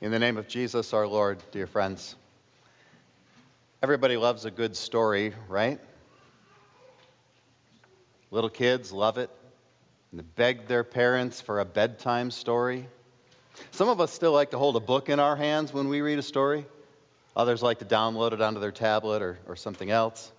[0.00, 2.16] In the name of Jesus, our Lord, dear friends,
[3.80, 5.78] everybody loves a good story, right?
[8.32, 9.30] Little kids love it.
[10.10, 12.88] And beg their parents for a bedtime story.
[13.70, 16.18] Some of us still like to hold a book in our hands when we read
[16.18, 16.66] a story.
[17.36, 20.32] Others like to download it onto their tablet or, or something else.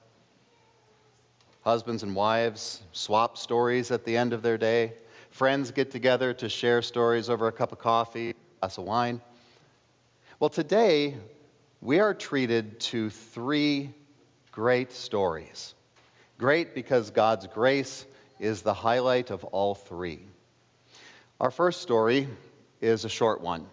[1.63, 4.93] Husbands and wives swap stories at the end of their day.
[5.31, 9.21] Friends get together to share stories over a cup of coffee, a glass of wine.
[10.38, 11.16] Well, today
[11.80, 13.91] we are treated to three
[14.52, 15.73] great stories.
[16.38, 18.05] Great because God's grace
[18.38, 20.20] is the highlight of all three.
[21.39, 22.27] Our first story
[22.81, 23.66] is a short one.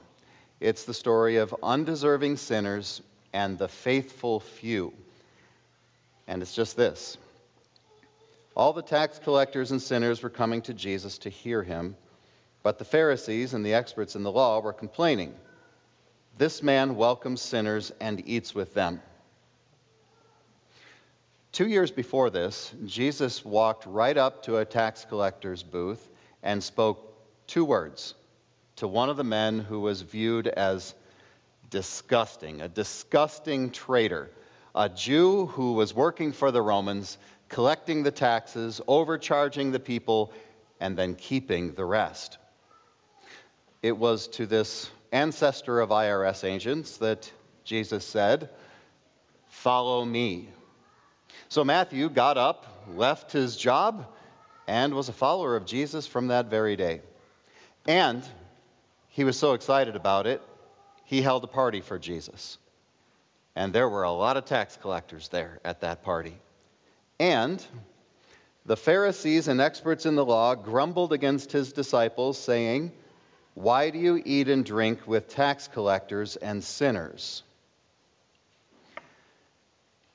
[0.60, 3.02] It's the story of undeserving sinners
[3.32, 4.92] and the faithful few.
[6.28, 7.18] And it's just this
[8.54, 11.96] all the tax collectors and sinners were coming to Jesus to hear him,
[12.62, 15.34] but the Pharisees and the experts in the law were complaining.
[16.38, 19.02] This man welcomes sinners and eats with them.
[21.52, 26.08] Two years before this, Jesus walked right up to a tax collector's booth
[26.42, 27.14] and spoke
[27.46, 28.14] two words
[28.76, 30.94] to one of the men who was viewed as
[31.68, 34.30] disgusting, a disgusting traitor,
[34.74, 37.18] a Jew who was working for the Romans,
[37.50, 40.32] collecting the taxes, overcharging the people,
[40.80, 42.38] and then keeping the rest.
[43.82, 47.30] It was to this ancestor of IRS agents that
[47.64, 48.48] Jesus said,
[49.48, 50.48] Follow me.
[51.48, 54.06] So Matthew got up, left his job,
[54.66, 57.02] and was a follower of Jesus from that very day.
[57.86, 58.24] And
[59.08, 60.40] he was so excited about it,
[61.04, 62.56] he held a party for Jesus.
[63.54, 66.34] And there were a lot of tax collectors there at that party.
[67.20, 67.64] And
[68.64, 72.92] the Pharisees and experts in the law grumbled against his disciples, saying,
[73.54, 77.42] Why do you eat and drink with tax collectors and sinners?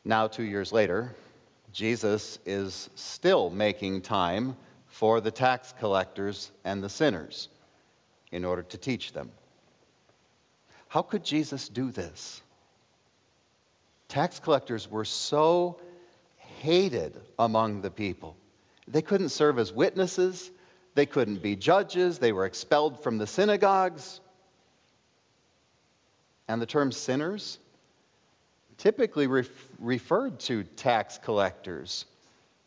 [0.03, 1.15] Now, two years later,
[1.71, 4.55] Jesus is still making time
[4.87, 7.49] for the tax collectors and the sinners
[8.31, 9.31] in order to teach them.
[10.87, 12.41] How could Jesus do this?
[14.07, 15.79] Tax collectors were so
[16.61, 18.35] hated among the people.
[18.87, 20.49] They couldn't serve as witnesses,
[20.97, 24.19] they couldn't be judges, they were expelled from the synagogues.
[26.47, 27.59] And the term sinners
[28.79, 29.47] typically ref-
[29.77, 32.05] referred to tax collectors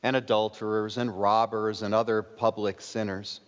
[0.05, 3.41] and adulterers and robbers and other public sinners.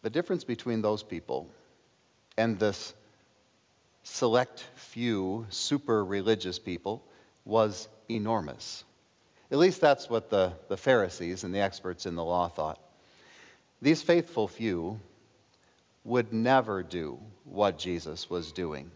[0.00, 1.50] The difference between those people
[2.38, 2.94] and this
[4.04, 7.04] select few super religious people
[7.44, 8.84] was enormous.
[9.50, 12.78] At least that's what the, the Pharisees and the experts in the law thought.
[13.82, 15.00] These faithful few
[16.04, 18.90] would never do what Jesus was doing.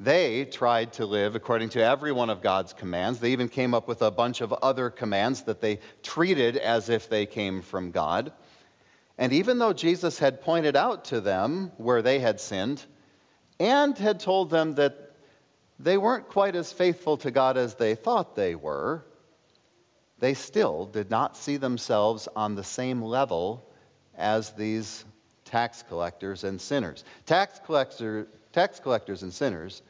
[0.00, 3.20] They tried to live according to every one of God's commands.
[3.20, 7.08] They even came up with a bunch of other commands that they treated as if
[7.08, 8.32] they came from God.
[9.16, 12.84] And even though Jesus had pointed out to them where they had sinned
[13.60, 15.12] and had told them that
[15.78, 19.04] they weren't quite as faithful to God as they thought they were,
[20.24, 23.62] they still did not see themselves on the same level
[24.16, 25.04] as these
[25.44, 27.04] tax collectors and sinners.
[27.26, 29.82] Tax, collector, tax collectors and sinners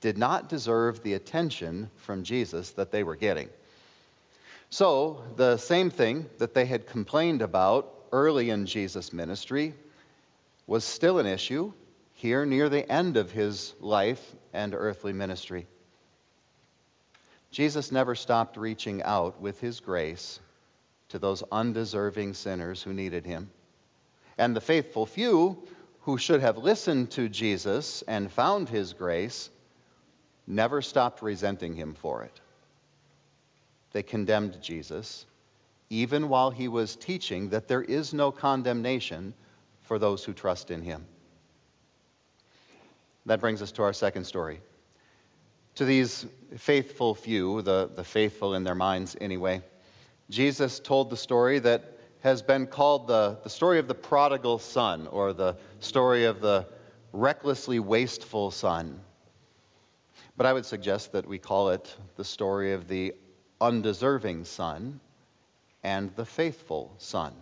[0.00, 3.48] did not deserve the attention from Jesus that they were getting.
[4.68, 9.74] So, the same thing that they had complained about early in Jesus' ministry
[10.66, 11.72] was still an issue
[12.14, 15.68] here near the end of his life and earthly ministry.
[17.50, 20.40] Jesus never stopped reaching out with his grace
[21.08, 23.50] to those undeserving sinners who needed him.
[24.36, 25.62] And the faithful few
[26.02, 29.50] who should have listened to Jesus and found his grace
[30.46, 32.40] never stopped resenting him for it.
[33.92, 35.26] They condemned Jesus
[35.90, 39.34] even while he was teaching that there is no condemnation
[39.82, 41.06] for those who trust in him.
[43.26, 44.60] That brings us to our second story.
[45.78, 46.26] To these
[46.56, 49.62] faithful few, the, the faithful in their minds anyway,
[50.28, 55.06] Jesus told the story that has been called the, the story of the prodigal son,
[55.06, 56.66] or the story of the
[57.12, 58.98] recklessly wasteful son.
[60.36, 63.14] But I would suggest that we call it the story of the
[63.60, 64.98] undeserving son
[65.84, 67.34] and the faithful son.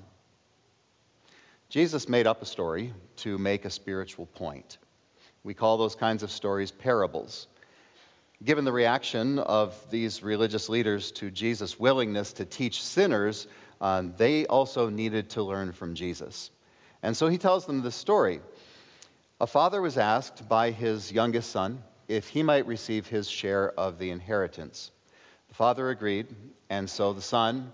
[1.71, 4.77] Jesus made up a story to make a spiritual point.
[5.43, 7.47] We call those kinds of stories parables.
[8.45, 13.47] Given the reaction of these religious leaders to Jesus' willingness to teach sinners,
[13.81, 16.51] uh, they also needed to learn from Jesus.
[17.03, 18.41] And so he tells them this story.
[19.41, 23.99] A father was asked by his youngest son if he might receive his share of
[23.99, 24.91] the inheritance.
[25.49, 26.27] The father agreed,
[26.69, 27.73] and so the son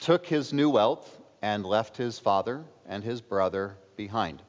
[0.00, 4.42] took his new wealth and left his father and his brother behind.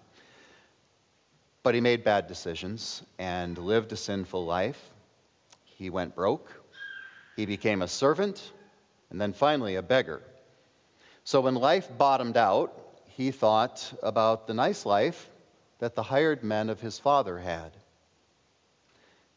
[1.64, 4.93] But he made bad decisions and lived a sinful life.
[5.78, 6.50] He went broke.
[7.36, 8.52] He became a servant
[9.10, 10.22] and then finally a beggar.
[11.24, 12.78] So when life bottomed out,
[13.08, 15.30] he thought about the nice life
[15.80, 17.72] that the hired men of his father had.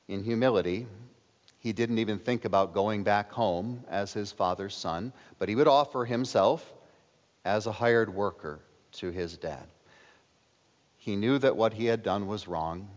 [0.08, 0.86] In humility,
[1.58, 5.68] he didn't even think about going back home as his father's son, but he would
[5.68, 6.72] offer himself
[7.44, 8.60] as a hired worker
[8.92, 9.66] to his dad.
[10.96, 12.88] He knew that what he had done was wrong,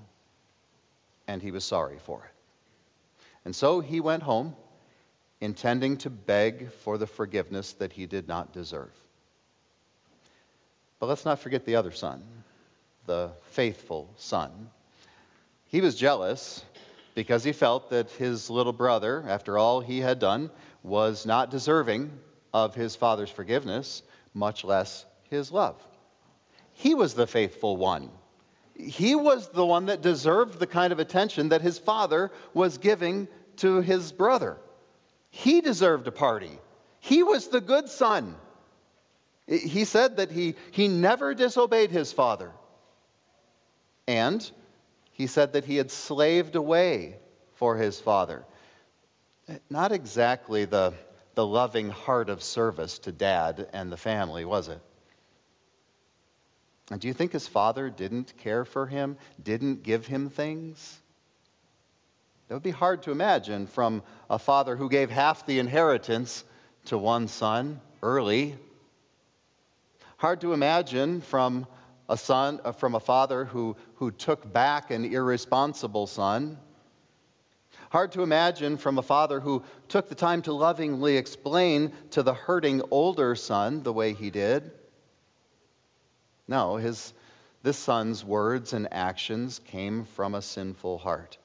[1.27, 2.38] and he was sorry for it.
[3.45, 4.55] And so he went home,
[5.41, 8.91] intending to beg for the forgiveness that he did not deserve.
[10.99, 12.23] But let's not forget the other son,
[13.05, 14.69] the faithful son.
[15.67, 16.63] He was jealous
[17.15, 20.49] because he felt that his little brother, after all he had done,
[20.83, 22.11] was not deserving
[22.53, 24.03] of his father's forgiveness,
[24.33, 25.75] much less his love.
[26.73, 28.09] He was the faithful one.
[28.79, 33.27] He was the one that deserved the kind of attention that his father was giving
[33.57, 34.57] to his brother.
[35.29, 36.57] He deserved a party.
[37.01, 38.35] He was the good son.
[39.47, 42.51] He said that he, he never disobeyed his father.
[44.07, 44.49] And
[45.11, 47.17] he said that he had slaved away
[47.55, 48.45] for his father.
[49.69, 50.93] Not exactly the,
[51.35, 54.79] the loving heart of service to dad and the family, was it?
[56.91, 60.99] And do you think his father didn't care for him, didn't give him things?
[62.49, 66.43] It would be hard to imagine from a father who gave half the inheritance
[66.85, 68.55] to one son early.
[70.17, 71.67] Hard to imagine from
[72.09, 76.57] a son uh, from a father who, who took back an irresponsible son.
[77.91, 82.33] Hard to imagine from a father who took the time to lovingly explain to the
[82.33, 84.71] hurting older son the way he did.
[86.49, 87.13] No, his,
[87.61, 91.37] this son's words and actions came from a sinful heart.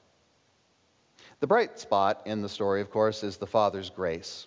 [1.41, 4.47] The bright spot in the story, of course, is the father's grace,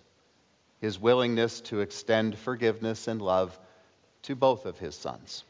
[0.82, 3.58] his willingness to extend forgiveness and love
[4.24, 5.44] to both of his sons.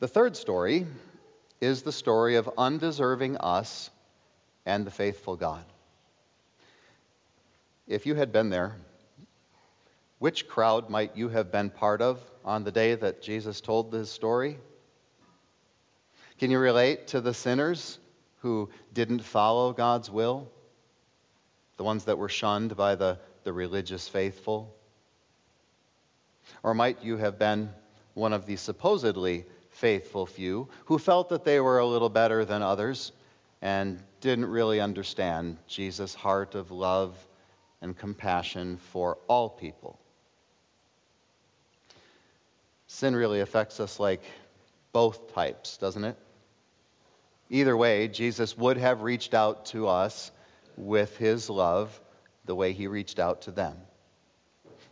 [0.00, 0.86] The third story
[1.62, 3.88] is the story of undeserving us
[4.66, 5.64] and the faithful God.
[7.86, 8.76] If you had been there,
[10.18, 14.10] which crowd might you have been part of on the day that Jesus told this
[14.10, 14.58] story?
[16.38, 17.98] Can you relate to the sinners
[18.40, 20.50] who didn't follow God's will?
[21.76, 24.74] The ones that were shunned by the, the religious faithful?
[26.62, 27.70] Or might you have been
[28.14, 32.62] one of the supposedly faithful few who felt that they were a little better than
[32.62, 33.12] others
[33.62, 37.16] and didn't really understand Jesus' heart of love
[37.80, 39.98] and compassion for all people.
[42.88, 44.22] Sin really affects us like
[44.92, 46.16] both types, doesn't it?
[47.50, 50.30] Either way, Jesus would have reached out to us
[50.76, 52.00] with his love
[52.46, 53.76] the way he reached out to them.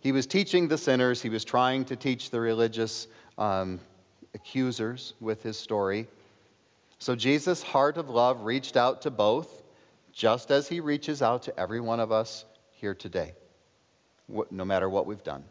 [0.00, 3.08] He was teaching the sinners, he was trying to teach the religious
[3.38, 3.80] um,
[4.34, 6.06] accusers with his story.
[6.98, 9.62] So Jesus' heart of love reached out to both,
[10.12, 13.34] just as he reaches out to every one of us here today,
[14.50, 15.44] no matter what we've done.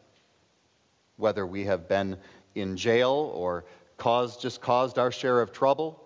[1.17, 2.17] Whether we have been
[2.53, 3.65] in jail or
[3.98, 6.01] caused, just caused our share of trouble,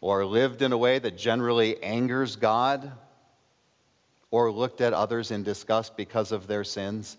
[0.00, 2.92] or lived in a way that generally angers God,
[4.30, 7.16] or looked at others in disgust because of their sins,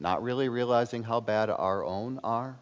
[0.00, 2.58] not really realizing how bad our own are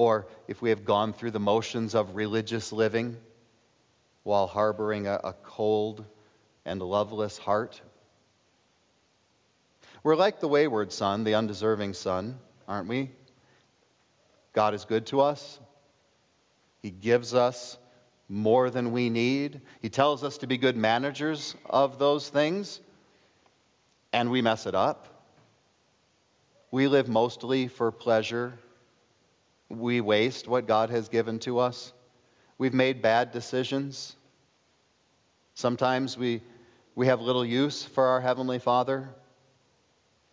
[0.00, 3.18] or if we have gone through the motions of religious living
[4.22, 6.02] while harboring a, a cold
[6.64, 7.78] and loveless heart.
[10.02, 13.10] We're like the wayward son, the undeserving son, aren't we?
[14.52, 15.60] God is good to us.
[16.82, 17.76] He gives us
[18.28, 19.60] more than we need.
[19.82, 22.80] He tells us to be good managers of those things,
[24.12, 25.06] and we mess it up.
[26.70, 28.54] We live mostly for pleasure
[29.70, 31.92] we waste what God has given to us.
[32.58, 34.14] We've made bad decisions.
[35.54, 36.42] Sometimes we,
[36.94, 39.08] we have little use for our Heavenly Father,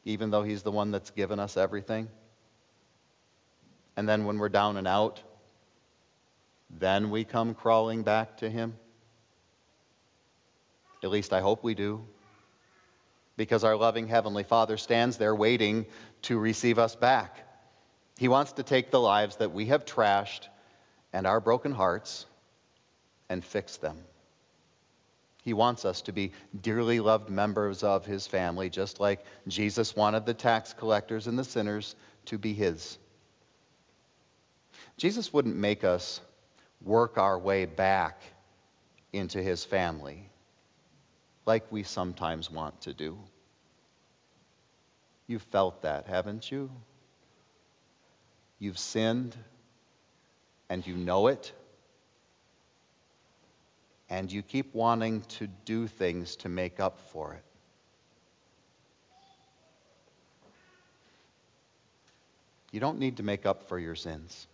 [0.07, 2.07] even though He's the one that's given us everything.
[3.97, 5.21] And then when we're down and out,
[6.69, 8.75] then we come crawling back to Him.
[11.03, 12.05] At least I hope we do.
[13.35, 15.85] Because our loving Heavenly Father stands there waiting
[16.23, 17.45] to receive us back
[18.17, 20.47] He wants to take the lives that we have trashed
[21.11, 22.25] and our broken hearts
[23.29, 23.97] and fix them.
[25.47, 30.25] He wants us to be dearly loved members of his family, just like Jesus wanted
[30.25, 32.97] the tax collectors and the sinners to be his.
[34.97, 36.19] Jesus wouldn't make us
[36.81, 38.19] work our way back
[39.13, 40.29] into his family
[41.45, 43.17] like we sometimes want to do.
[45.27, 46.69] You've felt that, haven't you?
[48.59, 49.33] You've sinned
[50.69, 51.53] and you know it
[54.09, 57.43] and you keep wanting to do things to make up for it.
[62.71, 64.47] You don't need to make up for your sins.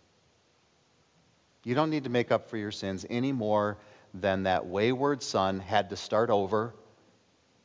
[1.64, 3.78] You don't need to make up for your sins any more
[4.12, 6.74] than that wayward son had to start over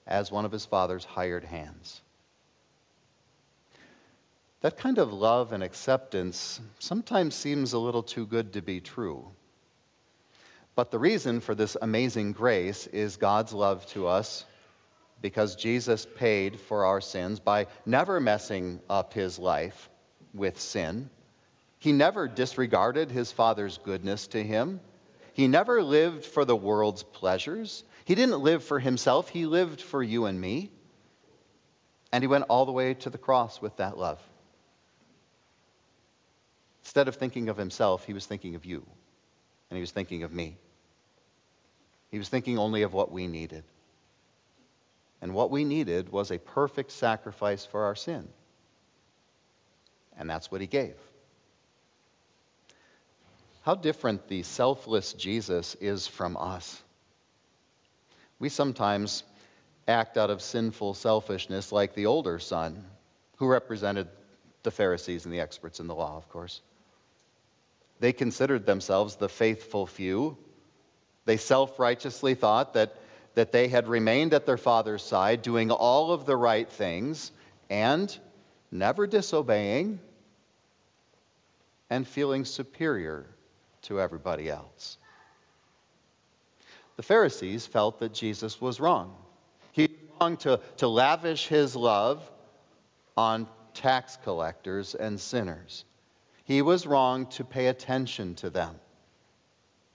[0.08, 2.02] as one of his father's hired hands.
[4.62, 9.26] That kind of love and acceptance sometimes seems a little too good to be true.
[10.76, 14.46] But the reason for this amazing grace is God's love to us
[15.22, 19.90] because Jesus paid for our sins by never messing up his life
[20.34, 21.10] with sin.
[21.80, 24.80] He never disregarded his Father's goodness to him.
[25.34, 27.84] He never lived for the world's pleasures.
[28.06, 30.72] He didn't live for himself, he lived for you and me.
[32.12, 34.20] And he went all the way to the cross with that love.
[36.84, 38.86] Instead of thinking of himself, he was thinking of you,
[39.70, 40.58] and he was thinking of me.
[42.12, 43.64] He was thinking only of what we needed.
[45.22, 48.28] And what we needed was a perfect sacrifice for our sin.
[50.18, 50.96] And that's what he gave.
[53.62, 56.82] How different the selfless Jesus is from us.
[58.40, 59.24] We sometimes
[59.88, 62.86] act out of sinful selfishness like the older son,
[63.38, 64.08] who represented
[64.64, 66.62] the Pharisees and the experts in the law, of course.
[68.00, 70.38] They considered themselves the faithful few
[71.30, 72.96] they self righteously thought that,
[73.36, 77.32] that they had remained at their father's side, doing all of the right things
[77.70, 78.18] and
[78.72, 80.00] never disobeying
[81.88, 83.28] and feeling superior
[83.84, 84.98] to everybody else.
[86.96, 89.16] The Pharisees felt that Jesus was wrong.
[89.72, 92.28] He was wrong to, to lavish his love
[93.16, 95.86] on tax collectors and sinners.
[96.50, 98.76] He was wrong to pay attention to them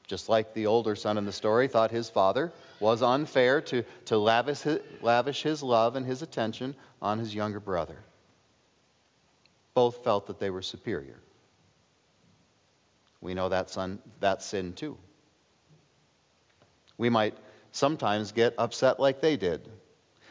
[0.07, 4.19] just like the older son in the story thought his father was unfair to, to
[4.19, 7.99] lavish, his, lavish his love and his attention on his younger brother.
[9.73, 11.19] Both felt that they were superior.
[13.21, 14.99] We know that, son, that sin too.
[16.99, 17.37] We might
[17.73, 19.69] sometimes get upset like they did.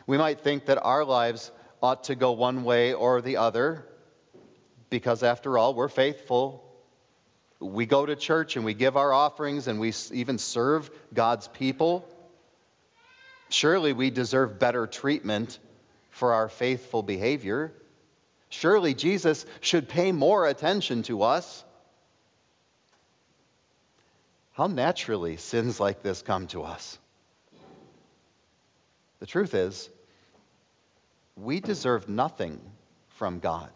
[0.06, 1.52] We might think that our lives
[1.82, 3.86] ought to go one way or the other
[4.94, 6.64] because, after all, we're faithful
[7.64, 12.08] we go to church and we give our offerings and we even serve God's people,
[13.50, 15.58] surely we deserve better treatment
[16.12, 17.74] for our faithful behavior.
[18.50, 21.64] Surely Jesus should pay more attention to us.
[24.54, 27.00] How naturally sins like this come to us.
[29.20, 29.90] The truth is,
[31.36, 32.62] we deserve nothing
[33.08, 33.72] from God.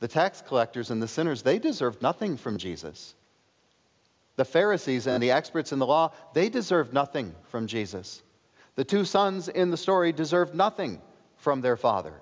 [0.00, 3.14] The tax collectors and the sinners, they deserved nothing from Jesus.
[4.36, 8.22] The Pharisees and the experts in the law, they deserved nothing from Jesus.
[8.74, 11.00] The two sons in the story deserved nothing
[11.38, 12.12] from their father.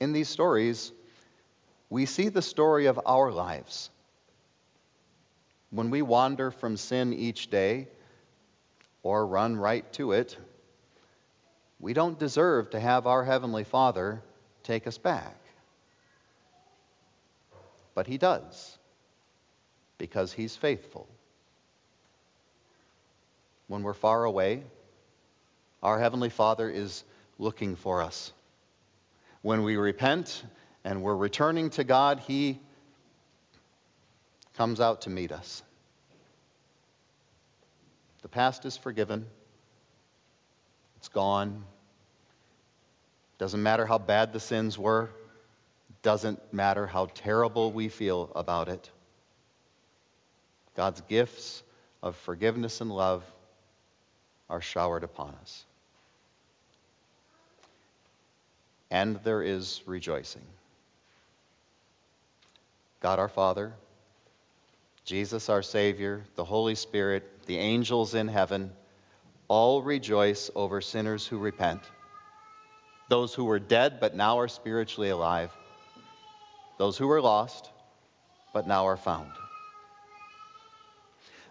[0.00, 0.92] In these stories,
[1.90, 3.90] we see the story of our lives.
[5.68, 7.88] When we wander from sin each day
[9.02, 10.38] or run right to it,
[11.78, 14.22] we don't deserve to have our Heavenly Father
[14.62, 15.39] take us back
[18.00, 18.78] but he does
[19.98, 21.06] because he's faithful.
[23.66, 24.62] When we're far away,
[25.82, 27.04] our Heavenly Father is
[27.38, 28.32] looking for us.
[29.42, 30.42] When we repent
[30.82, 32.58] and we're returning to God, He
[34.56, 35.62] comes out to meet us.
[38.22, 39.26] The past is forgiven,
[40.96, 41.64] it's gone.
[43.36, 45.10] Doesn't matter how bad the sins were,
[46.02, 48.90] doesn't matter how terrible we feel about it.
[50.76, 51.62] God's gifts
[52.02, 53.22] of forgiveness and love
[54.48, 55.64] are showered upon us.
[58.90, 60.42] And there is rejoicing.
[63.00, 63.72] God our Father,
[65.04, 68.72] Jesus our Savior, the Holy Spirit, the angels in heaven,
[69.48, 71.82] all rejoice over sinners who repent,
[73.08, 75.50] those who were dead but now are spiritually alive
[76.80, 77.68] those who were lost,
[78.54, 79.30] but now are found.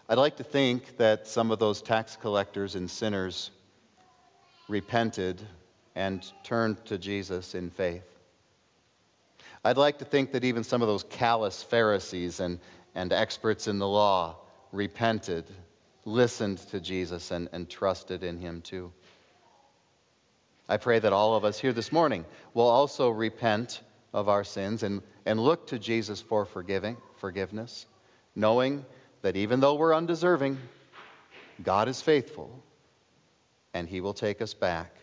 [0.10, 3.52] I'd like to think that some of those tax collectors and sinners
[4.68, 5.40] repented
[5.96, 8.10] and turned to Jesus in faith.
[9.64, 12.60] I'd like to think that even some of those callous Pharisees and,
[12.96, 14.36] and experts in the law
[14.72, 15.46] repented,
[16.06, 18.92] listened to Jesus, and, and trusted in him too.
[20.68, 23.82] I pray that all of us here this morning will also repent
[24.14, 27.86] of our sins and, and look to Jesus for forgiving, forgiveness,
[28.36, 28.86] knowing
[29.22, 30.58] that even though we're undeserving,
[31.64, 32.64] God is faithful
[33.74, 34.96] and He will take us back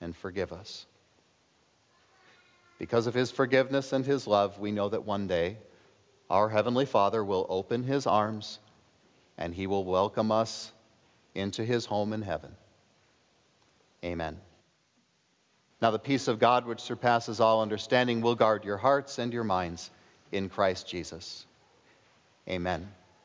[0.00, 0.86] and forgive us.
[2.78, 5.56] Because of His forgiveness and His love, we know that one day
[6.30, 8.58] our Heavenly Father will open His arms
[9.38, 10.72] and He will welcome us
[11.34, 12.54] into His home in heaven.
[14.04, 14.38] Amen.
[15.84, 19.44] Now, the peace of God, which surpasses all understanding, will guard your hearts and your
[19.44, 19.90] minds
[20.32, 21.44] in Christ Jesus.
[22.48, 22.90] Amen.